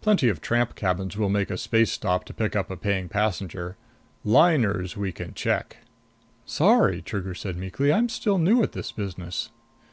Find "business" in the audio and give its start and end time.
8.90-9.50